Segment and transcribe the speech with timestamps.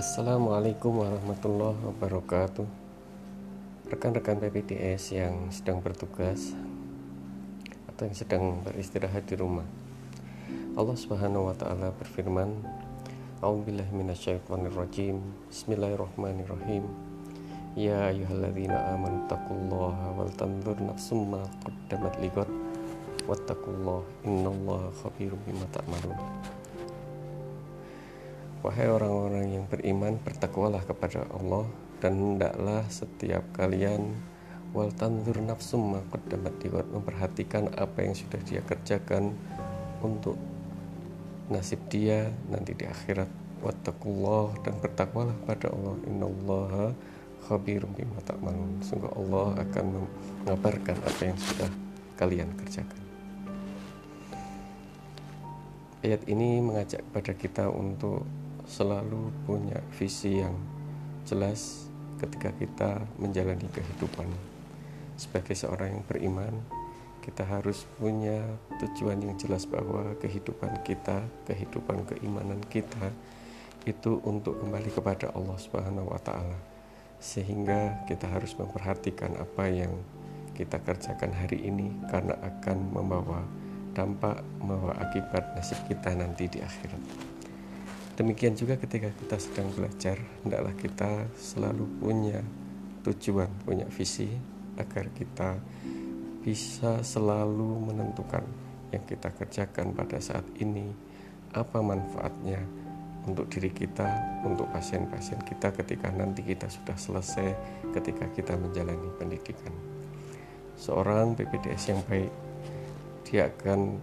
[0.00, 2.64] Assalamualaikum warahmatullahi wabarakatuh.
[3.92, 6.56] Rekan-rekan PPDS yang sedang bertugas
[7.84, 9.68] Atau yang sedang beristirahat di rumah.
[10.72, 12.48] Allah subhanahu wa ta'ala berfirman
[13.44, 15.20] A'udzubillahiminasyaitonirrojim
[15.52, 16.88] Bismillahirrahmanirrahim.
[17.76, 22.48] Ya ayuhalladzina amanu taqullaha wal tanzur nafsum ma qaddamat ligot
[23.28, 26.59] Wattakullah innallaha khabirum bima ta'malun
[28.60, 31.64] Wahai orang-orang yang beriman, bertakwalah kepada Allah
[32.04, 34.12] dan hendaklah setiap kalian
[34.76, 35.96] wal tanzur nafsum
[36.28, 39.32] dapat diwat memperhatikan apa yang sudah dia kerjakan
[40.04, 40.36] untuk
[41.48, 43.28] nasib dia nanti di akhirat.
[43.60, 45.96] Wattaqullah dan bertakwalah pada Allah.
[46.08, 46.86] Innallaha
[47.48, 48.80] khabirum bima ta'malun.
[48.80, 49.84] Sungguh Allah akan
[50.44, 51.68] mengabarkan apa yang sudah
[52.16, 53.02] kalian kerjakan.
[56.00, 58.24] Ayat ini mengajak kepada kita untuk
[58.70, 60.54] selalu punya visi yang
[61.26, 61.90] jelas
[62.22, 64.30] ketika kita menjalani kehidupan.
[65.18, 66.54] Sebagai seorang yang beriman,
[67.20, 68.40] kita harus punya
[68.78, 73.10] tujuan yang jelas bahwa kehidupan kita, kehidupan keimanan kita
[73.84, 76.56] itu untuk kembali kepada Allah Subhanahu wa taala.
[77.20, 79.92] Sehingga kita harus memperhatikan apa yang
[80.56, 83.44] kita kerjakan hari ini karena akan membawa
[83.92, 87.39] dampak, membawa akibat nasib kita nanti di akhirat.
[88.20, 92.44] Demikian juga ketika kita sedang belajar, hendaklah kita selalu punya
[93.00, 94.28] tujuan, punya visi
[94.76, 95.56] agar kita
[96.44, 98.44] bisa selalu menentukan
[98.92, 100.92] yang kita kerjakan pada saat ini
[101.56, 102.60] apa manfaatnya
[103.24, 107.56] untuk diri kita, untuk pasien-pasien kita ketika nanti kita sudah selesai
[107.96, 109.72] ketika kita menjalani pendidikan.
[110.76, 112.28] Seorang PPDS yang baik
[113.24, 113.96] dia akan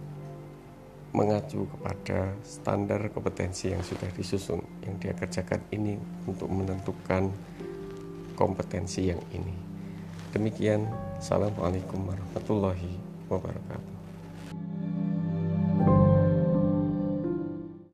[1.12, 5.96] mengacu kepada standar kompetensi yang sudah disusun yang dia kerjakan ini
[6.28, 7.32] untuk menentukan
[8.36, 9.56] kompetensi yang ini.
[10.30, 10.84] Demikian,
[11.16, 13.00] Assalamualaikum warahmatullahi
[13.32, 13.97] wabarakatuh.